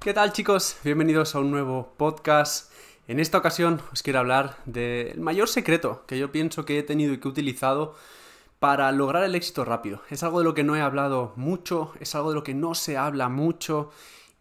[0.00, 0.78] ¿Qué tal chicos?
[0.82, 2.72] Bienvenidos a un nuevo podcast.
[3.06, 7.12] En esta ocasión os quiero hablar del mayor secreto que yo pienso que he tenido
[7.12, 7.94] y que he utilizado
[8.60, 10.00] para lograr el éxito rápido.
[10.08, 12.74] Es algo de lo que no he hablado mucho, es algo de lo que no
[12.74, 13.90] se habla mucho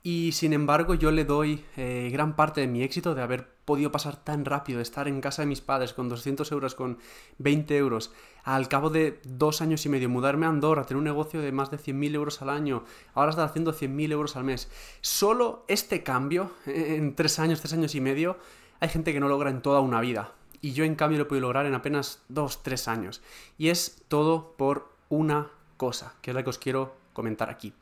[0.01, 3.91] y sin embargo yo le doy eh, gran parte de mi éxito de haber podido
[3.91, 6.99] pasar tan rápido, de estar en casa de mis padres con 200 euros, con
[7.37, 8.13] 20 euros,
[8.55, 11.69] al cabo de dos años y medio, mudarme a Andorra, tener un negocio de más
[11.69, 14.69] de 100.000 euros al año, ahora estar haciendo 100.000 euros al mes.
[15.01, 18.37] Solo este cambio, en tres años, tres años y medio,
[18.79, 20.33] hay gente que no logra en toda una vida.
[20.61, 23.21] Y yo en cambio lo puedo lograr en apenas dos, tres años.
[23.57, 27.73] Y es todo por una cosa, que es la que os quiero comentar aquí.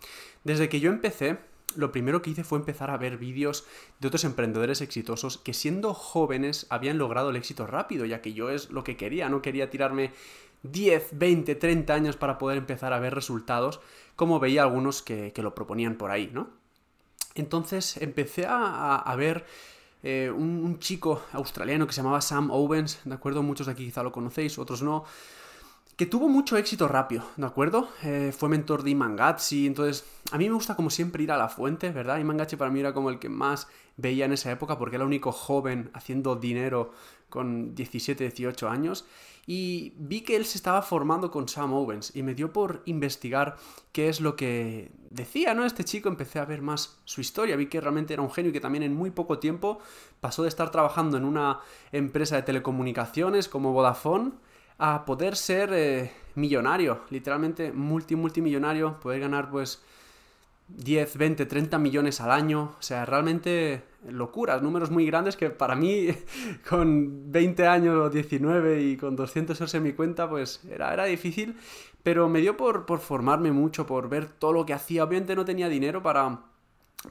[0.44, 1.39] Desde que yo empecé,
[1.75, 3.66] lo primero que hice fue empezar a ver vídeos
[3.99, 8.49] de otros emprendedores exitosos que siendo jóvenes habían logrado el éxito rápido, ya que yo
[8.49, 10.11] es lo que quería, no quería tirarme
[10.63, 13.79] 10, 20, 30 años para poder empezar a ver resultados,
[14.16, 16.49] como veía algunos que, lo proponían por ahí, ¿no?
[17.35, 19.45] Entonces empecé a, ver
[20.02, 23.44] eh, un, un, chico australiano que se llamaba Sam Owens, ¿de acuerdo?
[23.44, 25.05] Muchos de aquí quizá lo conocéis, otros no
[25.98, 27.90] que tuvo mucho éxito rápido, ¿de acuerdo?
[28.03, 31.50] Eh, fue mentor de Imangachi, entonces a mí me gusta como siempre ir a la
[31.50, 32.20] fuente, ¿verdad?
[32.20, 33.67] Imangachi para mí era como el que más
[33.98, 36.92] veía en esa época porque era el único joven haciendo dinero
[37.30, 39.06] con 17, 18 años
[39.48, 43.56] y vi que él se estaba formando con Sam Owens y me dio por investigar
[43.92, 45.66] qué es lo que decía, ¿no?
[45.66, 48.53] Este chico empecé a ver más su historia, vi que realmente era un genio y
[48.53, 49.80] que también en muy poco tiempo
[50.20, 54.34] pasó de estar trabajando en una empresa de telecomunicaciones como Vodafone
[54.78, 59.81] a poder ser eh, millonario, literalmente multi multimillonario, poder ganar pues
[60.69, 65.75] 10, 20, 30 millones al año, o sea, realmente locuras, números muy grandes que para
[65.75, 66.08] mí
[66.69, 71.06] con 20 años o 19 y con 200 euros en mi cuenta pues era, era
[71.06, 71.58] difícil,
[72.03, 75.45] pero me dio por, por formarme mucho, por ver todo lo que hacía, obviamente no
[75.45, 76.39] tenía dinero para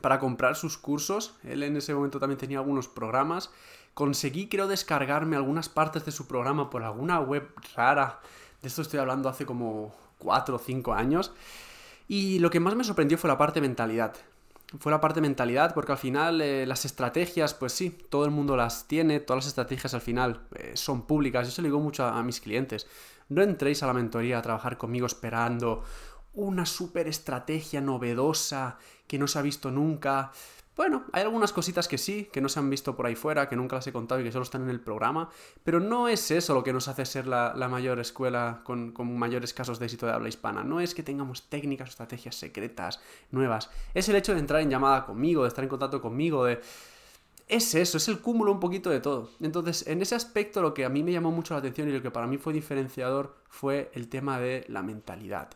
[0.01, 1.35] para comprar sus cursos.
[1.45, 3.51] Él en ese momento también tenía algunos programas
[3.97, 8.21] conseguí creo descargarme algunas partes de su programa por alguna web rara.
[8.61, 11.33] De esto estoy hablando hace como 4 o 5 años.
[12.07, 14.15] Y lo que más me sorprendió fue la parte mentalidad.
[14.81, 18.55] Fue la parte mentalidad porque al final eh, las estrategias, pues sí, todo el mundo
[18.55, 21.47] las tiene, todas las estrategias al final eh, son públicas.
[21.47, 22.87] Yo se lo digo mucho a, a mis clientes.
[23.31, 25.85] No entréis a la mentoría a trabajar conmigo esperando
[26.35, 30.33] una super estrategia novedosa que no se ha visto nunca.
[30.77, 33.57] Bueno, hay algunas cositas que sí, que no se han visto por ahí fuera, que
[33.57, 35.31] nunca las he contado y que solo están en el programa,
[35.65, 39.55] pero no es eso lo que nos hace ser la, mayor escuela con, con, mayores
[39.55, 40.65] casos de éxito de habla hispana.
[40.65, 43.01] No es que tengamos técnicas o estrategias secretas,
[43.31, 43.71] nuevas.
[43.95, 46.61] Es el hecho de entrar en llamada conmigo, de estar en contacto conmigo, de
[47.49, 49.31] es eso, es el cúmulo un poquito de todo.
[49.41, 52.03] Entonces, en ese aspecto lo que a mí me llamó mucho la atención y lo
[52.03, 55.51] que para mí fue diferenciador fue el tema de la mentalidad.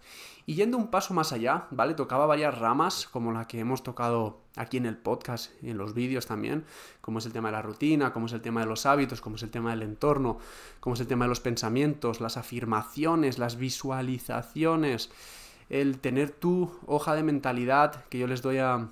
[0.46, 1.94] Y yendo un paso más allá, ¿vale?
[1.94, 5.92] Tocaba varias ramas, como la que hemos tocado aquí en el podcast y en los
[5.92, 6.64] vídeos también,
[7.00, 9.34] como es el tema de la rutina, como es el tema de los hábitos, como
[9.36, 10.38] es el tema del entorno,
[10.78, 15.10] como es el tema de los pensamientos, las afirmaciones, las visualizaciones,
[15.68, 18.90] el tener tu hoja de mentalidad que yo les doy a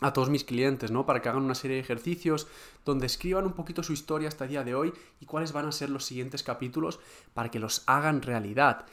[0.00, 1.06] a todos mis clientes, ¿no?
[1.06, 2.46] Para que hagan una serie de ejercicios
[2.84, 5.72] donde escriban un poquito su historia hasta el día de hoy y cuáles van a
[5.72, 7.00] ser los siguientes capítulos
[7.34, 8.86] para que los hagan realidad.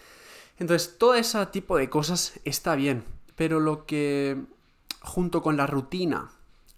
[0.59, 3.03] Entonces, todo ese tipo de cosas está bien,
[3.35, 4.41] pero lo que
[5.01, 6.31] junto con la rutina,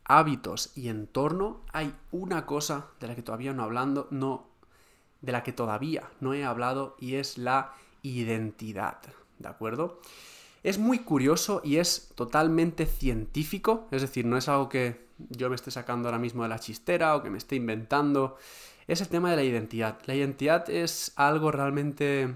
[0.03, 4.47] hábitos y entorno, hay una cosa de la que todavía no hablando, no
[5.21, 7.73] de la que todavía no he hablado y es la
[8.03, 8.99] identidad,
[9.37, 9.99] ¿de acuerdo?
[10.63, 15.55] Es muy curioso y es totalmente científico, es decir, no es algo que yo me
[15.55, 18.37] esté sacando ahora mismo de la chistera o que me esté inventando.
[18.87, 19.99] Es el tema de la identidad.
[20.05, 22.35] La identidad es algo realmente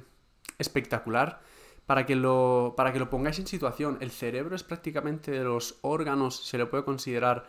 [0.57, 1.41] espectacular.
[1.85, 5.79] Para que, lo, para que lo pongáis en situación, el cerebro es prácticamente de los
[5.81, 7.45] órganos, se le puede considerar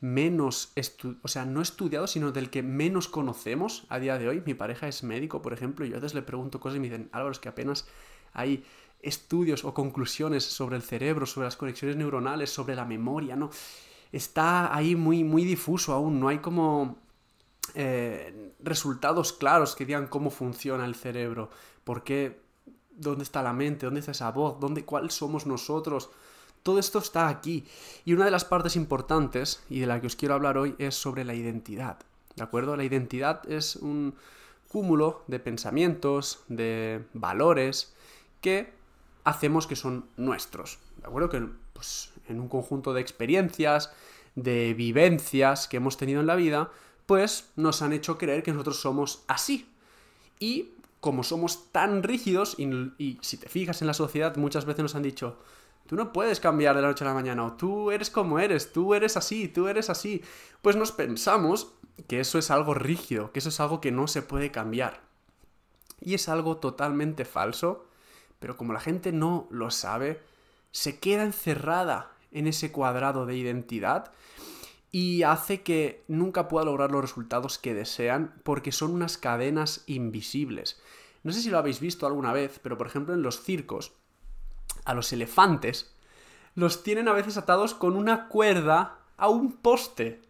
[0.00, 0.72] menos,
[1.22, 4.42] o sea, no estudiado, sino del que menos conocemos a día de hoy.
[4.46, 6.88] Mi pareja es médico, por ejemplo, y yo a veces le pregunto cosas y me
[6.88, 7.86] dicen, Álvaro, es que apenas
[8.32, 8.64] hay
[9.00, 13.50] estudios o conclusiones sobre el cerebro, sobre las conexiones neuronales, sobre la memoria, ¿no?
[14.12, 16.96] Está ahí muy, muy difuso aún, no hay como
[17.74, 21.50] eh, resultados claros que digan cómo funciona el cerebro,
[21.84, 22.40] por qué,
[22.90, 26.10] dónde está la mente, dónde está esa voz, dónde, cuál somos nosotros.
[26.62, 27.64] Todo esto está aquí.
[28.04, 30.94] Y una de las partes importantes, y de la que os quiero hablar hoy, es
[30.94, 31.98] sobre la identidad.
[32.34, 32.76] ¿De acuerdo?
[32.76, 34.14] La identidad es un
[34.68, 37.94] cúmulo de pensamientos, de valores,
[38.40, 38.72] que
[39.26, 40.78] hacemos que son nuestros.
[40.96, 41.28] ¿De acuerdo?
[41.28, 43.92] Que pues, en un conjunto de experiencias,
[44.34, 46.70] de vivencias que hemos tenido en la vida,
[47.04, 49.68] pues nos han hecho creer que nosotros somos así.
[50.38, 50.70] Y
[51.00, 52.64] como somos tan rígidos, y,
[52.98, 55.38] y, si te fijas en la sociedad, muchas veces nos han dicho,
[55.86, 58.72] Tú no puedes cambiar de la noche a la mañana, o tú eres como eres,
[58.72, 60.22] tú eres así, tú eres así.
[60.60, 61.68] Pues nos pensamos
[62.08, 65.00] que eso es algo rígido, que eso es algo que no se puede cambiar.
[66.00, 67.86] Y es algo totalmente falso,
[68.38, 70.22] pero como la gente no lo sabe,
[70.70, 74.12] se queda encerrada en ese cuadrado de identidad
[74.92, 80.80] y hace que nunca pueda lograr los resultados que desean porque son unas cadenas invisibles.
[81.22, 83.92] No sé si lo habéis visto alguna vez, pero por ejemplo en los circos,
[84.84, 85.92] a los elefantes
[86.54, 90.22] los tienen a veces atados con una cuerda a un poste.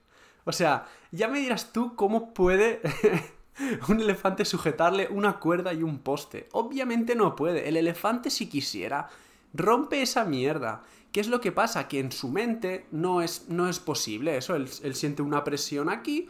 [0.44, 2.81] O sea, ya me dirás tú cómo puede
[3.88, 6.49] un elefante sujetarle una cuerda y un poste.
[6.53, 7.69] Obviamente no puede.
[7.69, 9.08] El elefante si quisiera
[9.55, 10.82] rompe esa mierda.
[11.12, 11.88] ¿Qué es lo que pasa?
[11.88, 14.55] Que en su mente no es, no es posible eso.
[14.55, 16.29] Él, él siente una presión aquí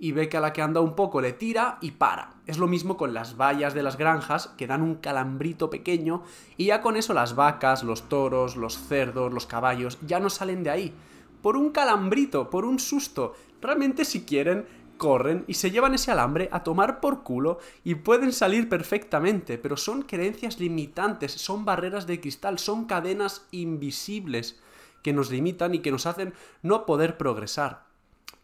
[0.00, 2.32] y ve que a la que anda un poco le tira y para.
[2.46, 6.22] Es lo mismo con las vallas de las granjas, que dan un calambrito pequeño,
[6.56, 10.64] y ya con eso las vacas, los toros, los cerdos, los caballos, ya no salen
[10.64, 10.94] de ahí.
[11.42, 13.34] Por un calambrito, por un susto.
[13.60, 14.64] Realmente si quieren,
[15.00, 19.78] corren y se llevan ese alambre a tomar por culo y pueden salir perfectamente, pero
[19.78, 24.60] son creencias limitantes, son barreras de cristal, son cadenas invisibles
[25.02, 27.86] que nos limitan y que nos hacen no poder progresar.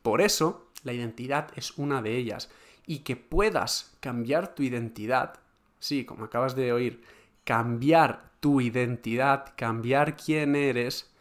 [0.00, 2.48] Por eso, la identidad es una de ellas.
[2.86, 5.34] Y que puedas cambiar tu identidad,
[5.78, 7.02] sí, como acabas de oír,
[7.44, 11.12] cambiar tu identidad, cambiar quién eres,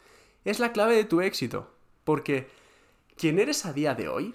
[0.46, 1.70] es la clave de tu éxito.
[2.04, 2.48] Porque
[3.18, 4.34] quien eres a día de hoy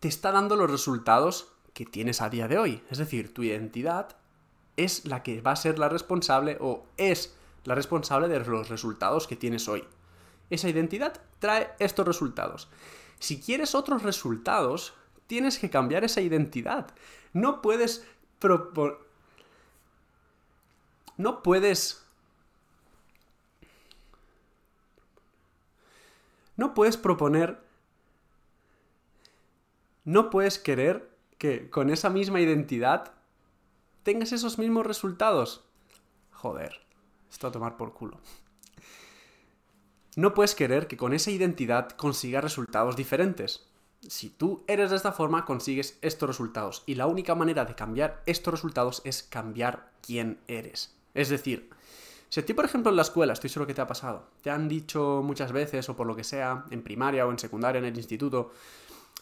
[0.00, 2.82] te está dando los resultados que tienes a día de hoy.
[2.90, 4.16] Es decir, tu identidad
[4.76, 7.34] es la que va a ser la responsable o es
[7.64, 9.84] la responsable de los resultados que tienes hoy.
[10.50, 12.68] Esa identidad trae estos resultados.
[13.18, 14.94] Si quieres otros resultados,
[15.26, 16.94] tienes que cambiar esa identidad.
[17.32, 18.06] No puedes
[21.16, 22.04] No puedes...
[26.56, 27.67] No puedes proponer...
[30.08, 33.12] No puedes querer que con esa misma identidad
[34.04, 35.66] tengas esos mismos resultados.
[36.32, 36.80] Joder,
[37.30, 38.18] esto a tomar por culo.
[40.16, 43.68] No puedes querer que con esa identidad consigas resultados diferentes.
[44.00, 46.84] Si tú eres de esta forma, consigues estos resultados.
[46.86, 50.96] Y la única manera de cambiar estos resultados es cambiar quién eres.
[51.12, 51.68] Es decir,
[52.30, 54.48] si a ti, por ejemplo, en la escuela, estoy seguro que te ha pasado, te
[54.48, 57.84] han dicho muchas veces, o por lo que sea, en primaria o en secundaria, en
[57.84, 58.52] el instituto,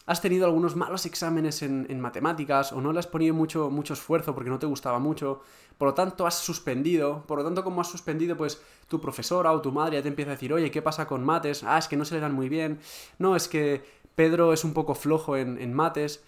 [0.07, 4.33] has tenido algunos malos exámenes en, matemáticas o no le has ponido mucho, mucho esfuerzo
[4.33, 5.41] porque no te gustaba mucho,
[5.77, 9.61] por lo tanto has suspendido, por lo tanto como has suspendido, pues tu profesora o
[9.61, 11.61] tu madre ya te empieza a decir, oye, ¿qué pasa con mates?
[11.63, 12.79] Ah, es que no se le dan muy bien,
[13.19, 13.83] no, es que
[14.15, 16.23] Pedro es un poco flojo en, en mates.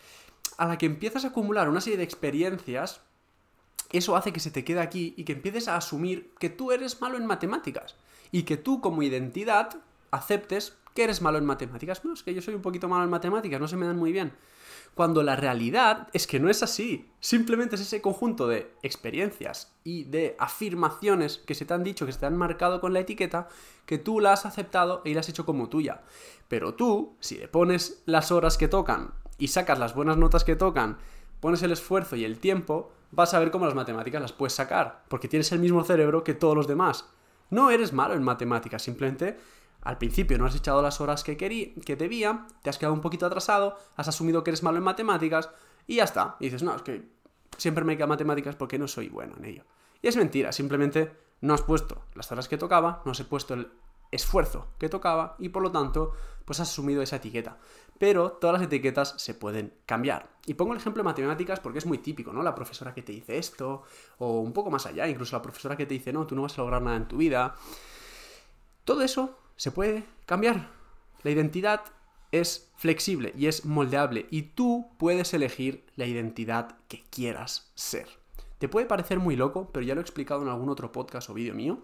[0.58, 3.00] A la que empiezas a acumular una serie de experiencias,
[3.92, 7.00] eso hace que se te quede aquí y que empieces a asumir que tú eres
[7.00, 7.96] malo en matemáticas
[8.30, 9.78] y que tú como identidad
[10.12, 12.04] aceptes que eres malo en matemáticas.
[12.04, 14.12] No, es que yo soy un poquito malo en matemáticas, no se me dan muy
[14.12, 14.34] bien.
[14.96, 17.10] Cuando la realidad es que no es así.
[17.22, 22.12] Simplemente es ese conjunto de experiencias y de afirmaciones que se te han dicho, que
[22.12, 23.48] se te han marcado con la etiqueta,
[23.86, 26.02] que tú la has aceptado y la has hecho como tuya.
[26.50, 30.58] Pero tú, si le pones las horas que tocan y sacas las buenas notas que
[30.58, 30.98] tocan,
[31.40, 35.06] pones el esfuerzo y el tiempo, vas a ver cómo las matemáticas las puedes sacar,
[35.08, 37.06] porque tienes el mismo cerebro que todos los demás.
[37.52, 39.38] No eres malo en matemáticas, simplemente
[39.82, 43.02] al principio no has echado las horas que, quería, que debía, te has quedado un
[43.02, 45.50] poquito atrasado, has asumido que eres malo en matemáticas
[45.88, 46.36] y ya está.
[46.40, 47.10] Y dices, no, es que
[47.58, 49.64] siempre me queda matemáticas porque no soy bueno en ello.
[50.02, 51.12] Y es mentira, simplemente
[51.42, 53.72] no has puesto las horas que tocaba, no has puesto el
[54.12, 56.14] esfuerzo que tocaba y por lo tanto
[56.46, 57.58] pues has asumido esa etiqueta.
[57.98, 60.30] Pero todas las etiquetas se pueden cambiar.
[60.46, 62.42] Y pongo el ejemplo de matemáticas porque es muy típico, ¿no?
[62.42, 63.84] La profesora que te dice esto,
[64.18, 66.58] o un poco más allá, incluso la profesora que te dice, no, tú no vas
[66.58, 67.56] a lograr nada en tu vida.
[68.84, 70.70] Todo eso se puede cambiar.
[71.22, 71.82] La identidad
[72.32, 78.08] es flexible y es moldeable y tú puedes elegir la identidad que quieras ser.
[78.58, 81.34] Te puede parecer muy loco, pero ya lo he explicado en algún otro podcast o
[81.34, 81.80] vídeo mío.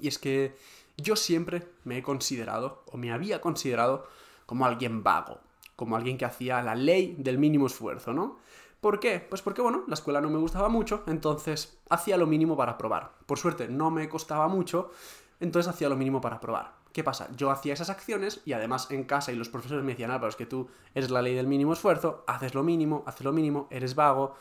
[0.00, 0.56] Y es que
[0.96, 4.08] yo siempre me he considerado, o me había considerado,
[4.44, 5.38] como alguien vago,
[5.76, 8.38] como alguien que hacía la ley del mínimo esfuerzo, ¿no?
[8.80, 9.20] ¿Por qué?
[9.20, 13.12] Pues porque, bueno, la escuela no me gustaba mucho, entonces hacía lo mínimo para probar.
[13.26, 14.90] Por suerte no me costaba mucho,
[15.38, 16.74] entonces hacía lo mínimo para probar.
[16.96, 17.28] ¿Qué pasa?
[17.36, 20.30] Yo hacía esas acciones y además en casa y los profesores me decían, ah, pero
[20.30, 23.68] es que tú eres la ley del mínimo esfuerzo, haces lo mínimo, haces lo mínimo,
[23.70, 24.34] eres vago.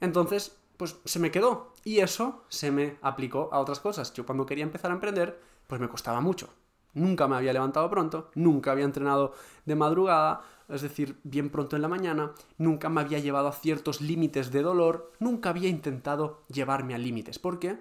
[0.00, 1.74] Entonces, pues se me quedó.
[1.84, 4.12] Y eso se me aplicó a otras cosas.
[4.14, 6.48] Yo cuando quería empezar a emprender, pues me costaba mucho.
[6.94, 11.82] Nunca me había levantado pronto, nunca había entrenado de madrugada, es decir, bien pronto en
[11.82, 16.96] la mañana, nunca me había llevado a ciertos límites de dolor, nunca había intentado llevarme
[16.96, 17.38] a límites.
[17.38, 17.78] ¿Por qué?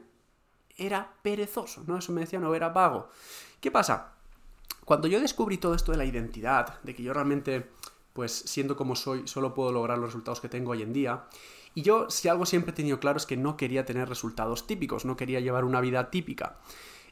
[0.78, 1.98] Era perezoso, ¿no?
[1.98, 3.10] Eso me decía, no, era vago.
[3.60, 4.14] ¿Qué pasa?
[4.84, 7.70] Cuando yo descubrí todo esto de la identidad, de que yo realmente,
[8.14, 11.26] pues siendo como soy, solo puedo lograr los resultados que tengo hoy en día,
[11.74, 15.06] y yo si algo siempre he tenido claro es que no quería tener resultados típicos,
[15.06, 16.58] no quería llevar una vida típica.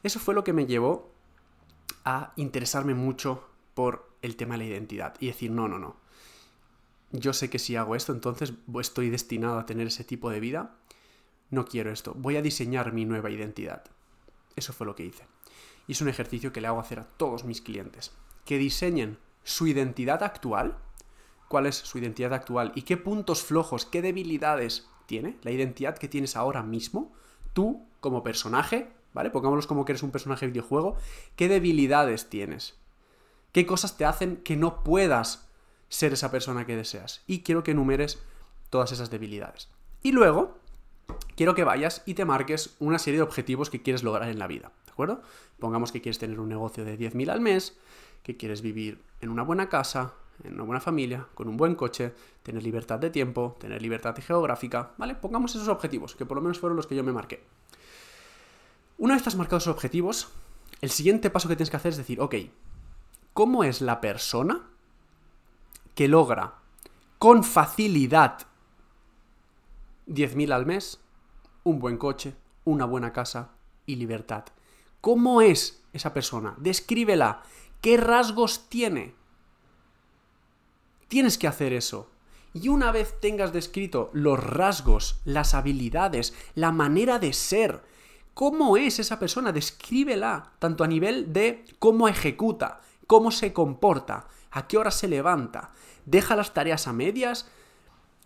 [0.02, 1.10] Eso fue lo que me llevó
[2.04, 3.44] a interesarme mucho
[3.74, 5.96] por el tema de la identidad y decir, no, no, no.
[7.12, 10.74] Yo sé que si hago esto, entonces estoy destinado a tener ese tipo de vida.
[11.54, 12.14] No quiero esto.
[12.16, 13.84] Voy a diseñar mi nueva identidad.
[14.56, 15.24] Eso fue lo que hice.
[15.86, 18.10] Y es un ejercicio que le hago hacer a todos mis clientes.
[18.44, 20.76] Que diseñen su identidad actual.
[21.46, 22.72] ¿Cuál es su identidad actual?
[22.74, 27.12] ¿Y qué puntos flojos, qué debilidades tiene la identidad que tienes ahora mismo?
[27.52, 29.30] Tú, como personaje, ¿vale?
[29.30, 30.96] Pongámoslo como que eres un personaje de videojuego.
[31.36, 32.74] ¿Qué debilidades tienes?
[33.52, 35.48] ¿Qué cosas te hacen que no puedas
[35.88, 37.22] ser esa persona que deseas?
[37.28, 38.20] Y quiero que enumeres
[38.70, 39.68] todas esas debilidades.
[40.02, 40.58] Y luego,
[41.36, 44.46] quiero que vayas y te marques una serie de objetivos que quieres lograr en la
[44.46, 45.22] vida, ¿de acuerdo?
[45.58, 47.76] Pongamos que quieres tener un negocio de 10.000 al mes,
[48.22, 52.12] que quieres vivir en una buena casa, en una buena familia, con un buen coche,
[52.42, 55.14] tener libertad de tiempo, tener libertad geográfica, ¿vale?
[55.14, 57.44] Pongamos esos objetivos, que por lo menos fueron los que yo me marqué.
[58.98, 60.28] Una vez estás marcado esos objetivos,
[60.80, 62.34] el siguiente paso que tienes que hacer es decir, ok,
[63.32, 64.62] ¿cómo es la persona
[65.94, 66.54] que logra
[67.18, 68.46] con facilidad
[70.06, 71.00] 10.000 al mes,
[71.62, 72.34] un buen coche,
[72.64, 73.52] una buena casa
[73.86, 74.44] y libertad?
[75.00, 76.54] ¿Cómo es esa persona?
[76.58, 77.42] Descríbela.
[77.80, 79.14] ¿Qué rasgos tiene?
[81.08, 82.10] Tienes que hacer eso.
[82.54, 87.82] Y una vez tengas descrito los rasgos, las habilidades, la manera de ser,
[88.32, 94.66] cómo es esa persona, descríbela, tanto a nivel de cómo ejecuta, cómo se comporta, a
[94.68, 95.72] qué hora se levanta,
[96.06, 97.48] deja las tareas a medias,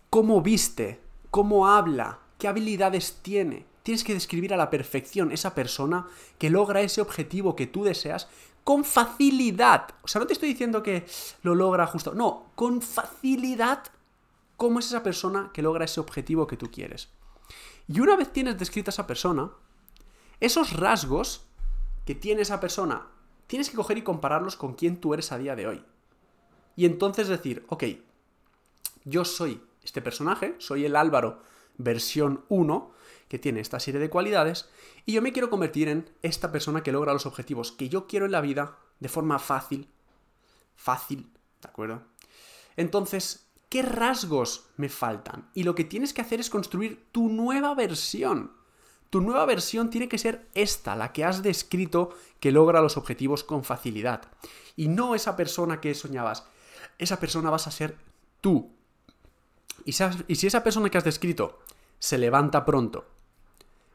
[0.09, 3.65] cómo viste, cómo habla, qué habilidades tiene.
[3.83, 6.07] Tienes que describir a la perfección esa persona
[6.37, 8.27] que logra ese objetivo que tú deseas
[8.63, 9.95] con facilidad.
[10.03, 11.05] O sea, no te estoy diciendo que
[11.41, 13.83] lo logra justo, no, con facilidad.
[14.57, 17.09] ¿Cómo es esa persona que logra ese objetivo que tú quieres?
[17.87, 19.51] Y una vez tienes descrita esa persona,
[20.39, 21.45] esos rasgos
[22.05, 23.07] que tiene esa persona,
[23.47, 25.83] tienes que coger y compararlos con quién tú eres a día de hoy.
[26.75, 27.83] Y entonces decir, ok,
[29.05, 31.41] yo soy este personaje, soy el Álvaro
[31.77, 32.91] versión 1,
[33.27, 34.69] que tiene esta serie de cualidades,
[35.07, 38.27] y yo me quiero convertir en esta persona que logra los objetivos que yo quiero
[38.27, 39.89] en la vida de forma fácil.
[40.75, 41.31] Fácil,
[41.61, 42.03] ¿de acuerdo?
[42.77, 45.49] Entonces, ¿qué rasgos me faltan?
[45.55, 48.51] Y lo que tienes que hacer es construir tu nueva versión.
[49.09, 53.43] Tu nueva versión tiene que ser esta, la que has descrito que logra los objetivos
[53.43, 54.21] con facilidad.
[54.75, 56.45] Y no esa persona que soñabas.
[56.99, 57.97] Esa persona vas a ser
[58.39, 58.78] tú.
[59.85, 61.59] Y, si esa persona que has descrito
[61.99, 63.05] se levanta pronto,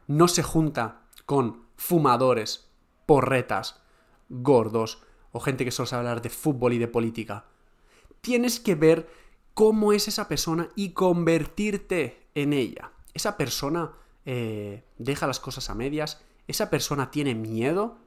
[0.07, 2.69] no se junta con fumadores,
[3.05, 3.81] porretas,
[4.29, 5.01] gordos
[5.31, 7.45] o gente que solo sabe hablar de fútbol y de política,
[8.21, 9.09] tienes que ver
[9.53, 12.91] cómo es esa persona y convertirte en ella.
[13.13, 13.93] Esa persona
[14.25, 17.97] eh, deja las cosas a medias, esa persona tiene miedo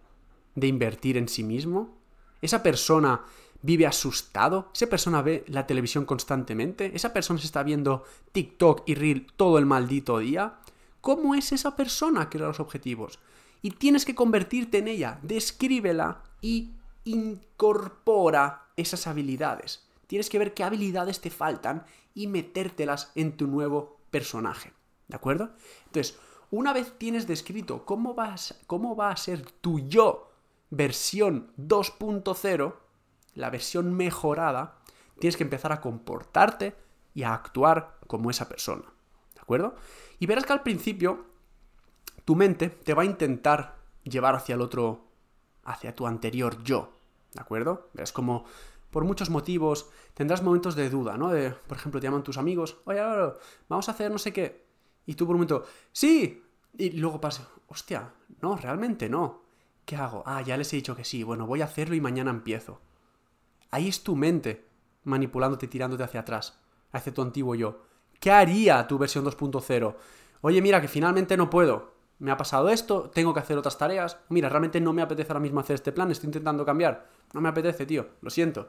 [0.54, 1.99] de invertir en sí mismo,
[2.42, 3.25] esa persona
[3.62, 8.94] vive asustado, esa persona ve la televisión constantemente, esa persona se está viendo TikTok y
[8.94, 10.58] Reel todo el maldito día.
[11.00, 13.18] ¿Cómo es esa persona que da los objetivos?
[13.62, 16.72] Y tienes que convertirte en ella, descríbela y
[17.04, 19.84] incorpora esas habilidades.
[20.06, 21.84] Tienes que ver qué habilidades te faltan
[22.14, 24.72] y metértelas en tu nuevo personaje.
[25.08, 25.50] ¿De acuerdo?
[25.86, 26.18] Entonces,
[26.50, 30.30] una vez tienes descrito cómo, vas, cómo va a ser tu yo
[30.70, 32.74] versión 2.0,
[33.38, 34.78] la versión mejorada,
[35.21, 36.75] tienes que empezar a comportarte
[37.14, 38.85] y a actuar como esa persona.
[39.35, 39.76] ¿De acuerdo?
[40.18, 41.25] Y verás que al principio
[42.25, 45.07] tu mente te va a intentar llevar hacia el otro,
[45.64, 46.99] hacia tu anterior yo.
[47.33, 47.90] ¿De acuerdo?
[47.95, 48.45] Verás como
[48.90, 51.30] por muchos motivos tendrás momentos de duda, ¿no?
[51.30, 53.00] De, por ejemplo, te llaman tus amigos, oye,
[53.68, 54.66] vamos a hacer no sé qué.
[55.07, 56.42] Y tú por un momento, sí.
[56.76, 59.42] Y luego pasa, hostia, no, realmente no.
[59.85, 60.23] ¿Qué hago?
[60.26, 61.23] Ah, ya les he dicho que sí.
[61.23, 62.80] Bueno, voy a hacerlo y mañana empiezo.
[63.70, 64.66] Ahí es tu mente
[65.04, 66.58] manipulándote, tirándote hacia atrás,
[66.92, 67.82] hacia tu antiguo yo.
[68.20, 69.94] ¿Qué haría tu versión 2.0?
[70.40, 71.94] Oye, mira, que finalmente no puedo.
[72.18, 74.18] Me ha pasado esto, tengo que hacer otras tareas.
[74.28, 77.08] Mira, realmente no me apetece ahora mismo hacer este plan, estoy intentando cambiar.
[77.32, 78.68] No me apetece, tío, lo siento.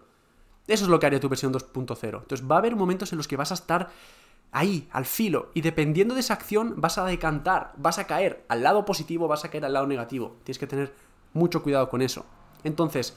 [0.67, 2.21] Eso es lo que haría tu versión 2.0.
[2.21, 3.89] Entonces va a haber momentos en los que vas a estar
[4.51, 8.63] ahí, al filo, y dependiendo de esa acción vas a decantar, vas a caer al
[8.63, 10.37] lado positivo, vas a caer al lado negativo.
[10.43, 10.93] Tienes que tener
[11.33, 12.25] mucho cuidado con eso.
[12.63, 13.15] Entonces,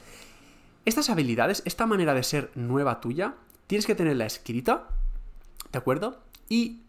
[0.85, 3.35] estas habilidades, esta manera de ser nueva tuya,
[3.67, 4.89] tienes que tenerla escrita,
[5.71, 6.21] ¿de acuerdo?
[6.49, 6.81] Y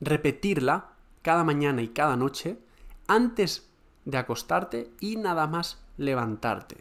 [0.00, 0.90] repetirla
[1.22, 2.58] cada mañana y cada noche
[3.06, 3.68] antes
[4.04, 6.78] de acostarte y nada más levantarte.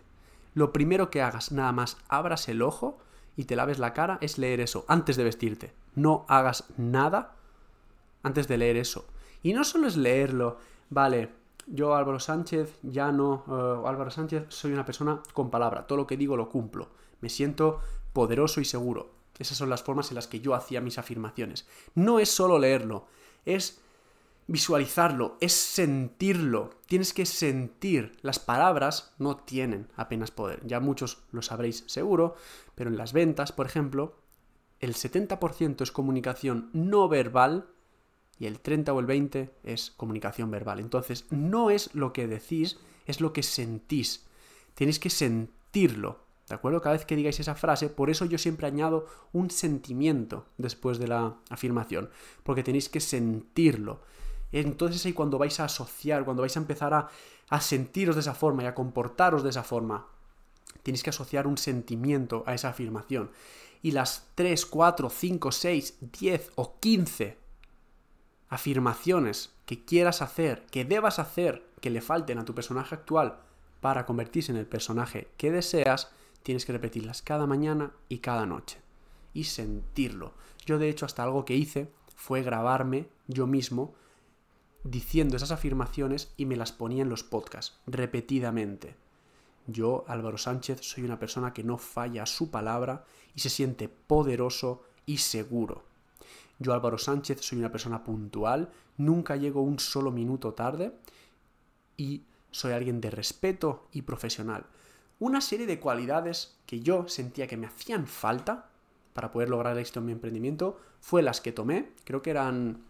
[0.54, 2.98] Lo primero que hagas, nada más abras el ojo
[3.36, 5.74] y te laves la cara, es leer eso antes de vestirte.
[5.96, 7.36] No hagas nada
[8.24, 9.06] antes de leer eso.
[9.44, 10.58] Y no solo es leerlo,
[10.90, 11.30] vale,
[11.68, 16.08] yo Álvaro Sánchez ya no, eh, Álvaro Sánchez soy una persona con palabra, todo lo
[16.08, 16.90] que digo lo cumplo,
[17.22, 17.82] me siento
[18.14, 19.12] poderoso y seguro.
[19.38, 21.68] Esas son las formas en las que yo hacía mis afirmaciones.
[21.94, 23.06] No es solo leerlo,
[23.46, 23.80] es
[24.48, 26.72] visualizarlo, es sentirlo.
[26.88, 28.18] Tienes que sentir.
[28.22, 30.66] Las palabras no tienen apenas poder.
[30.66, 32.36] Ya muchos lo sabréis seguro,
[32.74, 34.16] pero en las ventas, por ejemplo,
[34.80, 37.68] el 70% es comunicación no verbal
[38.40, 40.80] y el 30 o el 20 es comunicación verbal.
[40.80, 44.26] Entonces, no es lo que decís, es lo que sentís.
[44.76, 46.20] Tienes que sentirlo.
[46.48, 46.82] ¿De acuerdo?
[46.82, 51.08] Cada vez que digáis esa frase, por eso yo siempre añado un sentimiento después de
[51.08, 52.10] la afirmación,
[52.44, 54.02] porque tenéis que sentirlo.
[54.54, 57.10] Entonces ahí cuando vais a asociar, cuando vais a empezar a,
[57.50, 60.08] a sentiros de esa forma y a comportaros de esa forma,
[60.84, 63.30] tenéis que asociar un sentimiento a esa afirmación.
[63.82, 67.47] Y las 3, 4, 5, 6, 10 o 15
[68.50, 73.40] afirmaciones que quieras hacer, que debas hacer, que le falten a tu personaje actual
[73.82, 76.12] para convertirse en el personaje que deseas,
[76.44, 78.80] tienes que repetirlas cada mañana y cada noche.
[79.34, 80.34] Y sentirlo.
[80.66, 83.94] Yo de hecho hasta algo que hice fue grabarme yo mismo
[84.84, 88.96] diciendo esas afirmaciones y me las ponía en los podcasts, repetidamente.
[89.68, 94.84] Yo, Álvaro Sánchez, soy una persona que no falla su palabra y se siente poderoso
[95.06, 95.84] y seguro.
[96.60, 100.94] Yo, Álvaro Sánchez, soy una persona puntual, nunca llego un solo minuto tarde
[101.98, 104.66] y soy alguien de respeto y profesional.
[105.20, 108.70] Una serie de cualidades que yo sentía que me hacían falta
[109.14, 112.84] para poder lograr el éxito en mi emprendimiento fue las que tomé, creo que eran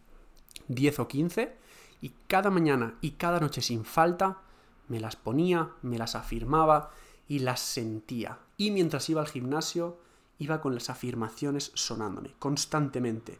[0.67, 1.55] 10 o 15,
[2.01, 4.41] y cada mañana y cada noche sin falta
[4.87, 6.91] me las ponía, me las afirmaba
[7.27, 8.39] y las sentía.
[8.57, 9.97] Y mientras iba al gimnasio,
[10.39, 13.39] iba con las afirmaciones sonándome constantemente.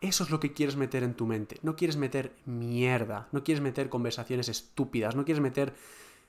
[0.00, 1.58] Eso es lo que quieres meter en tu mente.
[1.62, 5.74] No quieres meter mierda, no quieres meter conversaciones estúpidas, no quieres meter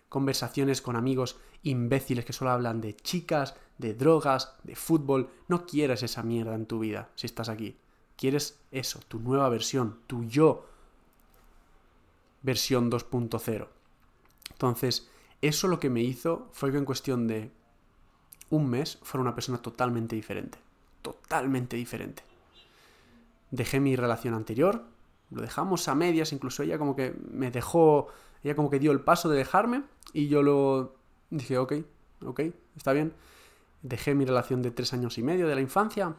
[0.09, 5.29] conversaciones con amigos imbéciles que solo hablan de chicas, de drogas, de fútbol.
[5.47, 7.77] No quieres esa mierda en tu vida si estás aquí.
[8.15, 10.65] Quieres eso, tu nueva versión, tu yo
[12.41, 13.67] versión 2.0.
[14.51, 15.07] Entonces,
[15.41, 17.51] eso lo que me hizo fue que en cuestión de
[18.49, 20.57] un mes fuera una persona totalmente diferente.
[21.01, 22.23] Totalmente diferente.
[23.51, 24.83] Dejé mi relación anterior,
[25.31, 28.07] lo dejamos a medias, incluso ella como que me dejó,
[28.43, 29.83] ella como que dio el paso de dejarme
[30.13, 30.95] y yo lo
[31.29, 31.73] dije, ok,
[32.25, 32.41] ok,
[32.75, 33.13] está bien.
[33.81, 36.15] Dejé mi relación de tres años y medio de la infancia,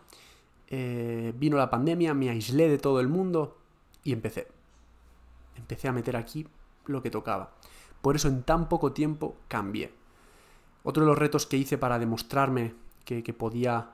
[0.68, 3.58] eh, vino la pandemia, me aislé de todo el mundo
[4.02, 4.48] y empecé
[5.56, 6.46] empecé a meter aquí
[6.86, 7.52] lo que tocaba.
[8.02, 9.92] Por eso en tan poco tiempo cambié.
[10.82, 13.90] Otro de los retos que hice para demostrarme que, podía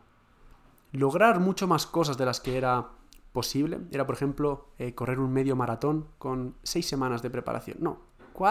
[0.93, 2.89] lograr mucho más cosas de las que era
[3.33, 7.79] posible era, por ejemplo, eh, correr un medio maratón con seis semanas de preparación.
[7.81, 8.01] No,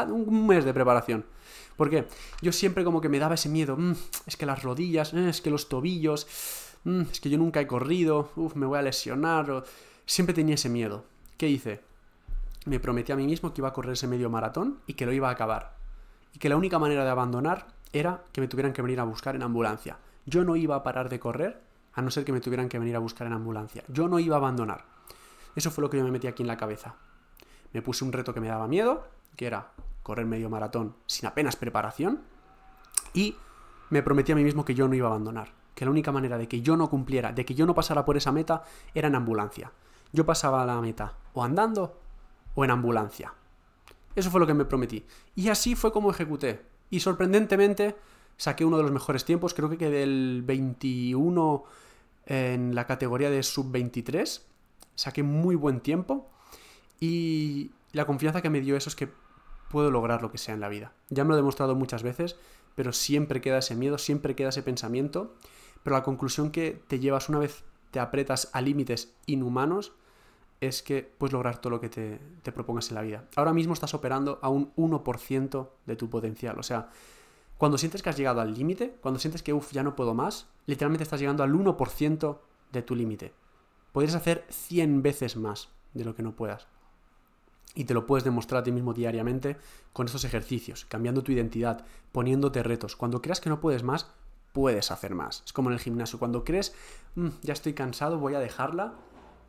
[0.10, 1.26] un mes de preparación.
[1.76, 2.08] ¿Por qué?
[2.42, 3.78] Yo siempre como que me daba ese miedo.
[3.78, 3.94] Mm,
[4.26, 6.28] es que las rodillas, eh, es que los tobillos,
[6.84, 9.64] mm, es que yo nunca he corrido, uf, me voy a lesionar.
[10.06, 11.04] Siempre tenía ese miedo.
[11.38, 11.82] ¿Qué hice?
[12.66, 15.14] me prometí a mí mismo que iba a correr ese medio maratón y que lo
[15.14, 15.78] iba a acabar.
[16.34, 19.36] Y que la única manera de abandonar era que me tuvieran que venir a buscar
[19.36, 19.98] en ambulancia.
[20.26, 21.62] Yo no iba a parar de correr
[21.94, 23.84] a no ser que me tuvieran que venir a buscar en ambulancia.
[23.88, 24.84] Yo no iba a abandonar.
[25.56, 26.96] Eso fue lo que yo me metí aquí en la cabeza.
[27.72, 29.72] Me puse un reto que me daba miedo, que era
[30.04, 32.22] correr medio maratón sin apenas preparación.
[33.14, 33.38] Y
[33.90, 35.54] me prometí a mí mismo que yo no iba a abandonar.
[35.74, 38.18] Que la única manera de que yo no cumpliera, de que yo no pasara por
[38.18, 39.72] esa meta, era en ambulancia.
[40.12, 42.02] Yo pasaba la meta o andando
[42.56, 43.34] o en ambulancia.
[44.16, 45.06] Eso fue lo que me prometí.
[45.36, 46.75] Y así fue como ejecuté.
[46.90, 47.96] Y sorprendentemente
[48.38, 51.64] saqué uno de los mejores tiempos, creo que quedé el 21
[52.26, 54.42] en la categoría de sub-23.
[54.96, 56.30] Saqué muy buen tiempo
[57.00, 59.10] y la confianza que me dio eso es que
[59.70, 60.94] puedo lograr lo que sea en la vida.
[61.10, 62.38] Ya me lo he demostrado muchas veces,
[62.76, 65.36] pero siempre queda ese miedo, siempre queda ese pensamiento.
[65.84, 69.94] Pero la conclusión que te llevas una vez te apretas a límites inhumanos
[70.62, 72.20] es que puedes lograr todo lo que te,
[72.52, 73.26] propongas en la vida.
[73.36, 76.58] Ahora mismo estás operando a un 1% de tu potencial.
[76.60, 76.90] O sea,
[77.58, 80.48] cuando sientes que has llegado al límite, cuando sientes que, uff, ya no puedo más,
[80.66, 82.40] literalmente estás llegando al 1%
[82.72, 83.34] de tu límite.
[83.92, 86.68] Podrías hacer 100 veces más de lo que no puedas.
[87.74, 89.58] Y te lo puedes demostrar a ti mismo diariamente
[89.92, 92.96] con estos ejercicios, cambiando tu identidad, poniéndote retos.
[92.96, 94.08] Cuando creas que no puedes más,
[94.54, 95.44] puedes hacer más.
[95.46, 96.18] Es como en el gimnasio.
[96.18, 96.74] Cuando crees,
[97.16, 98.96] mm, ya estoy cansado, voy a dejarla,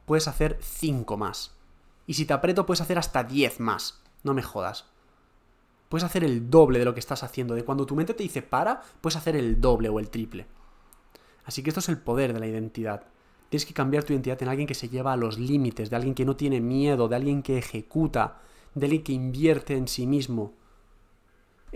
[0.07, 1.53] puedes hacer 5 más.
[2.07, 4.01] Y si te aprieto, puedes hacer hasta 10 más.
[4.23, 4.87] No me jodas.
[5.89, 7.55] puedes hacer el doble de lo que estás haciendo.
[7.55, 10.47] De cuando tu mente te dice para, puedes hacer el doble o el triple.
[11.45, 13.05] Así que esto es el poder de la identidad.
[13.49, 16.15] Tienes que cambiar tu identidad en alguien que se lleva a los límites, de alguien
[16.15, 18.41] que no tiene miedo, de alguien que ejecuta,
[18.75, 20.55] de alguien que invierte en sí mismo.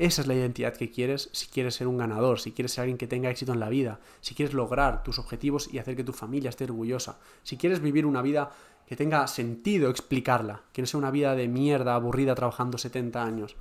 [0.01, 2.97] Esa es la identidad que quieres si quieres ser un ganador, si quieres ser alguien
[2.97, 6.15] que tenga éxito en la vida, si quieres lograr tus objetivos y hacer que tu
[6.15, 8.51] familia esté orgullosa, si quieres vivir una vida
[8.87, 13.57] que tenga sentido explicarla, que no sea una vida de mierda aburrida trabajando 70 años.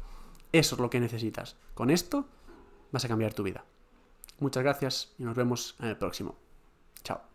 [0.54, 1.58] Eso es lo que necesitas.
[1.74, 2.26] Con esto
[2.94, 3.66] vas a cambiar tu vida.
[4.40, 6.38] Muchas gracias y nos vemos en el próximo.
[7.04, 7.20] Chao.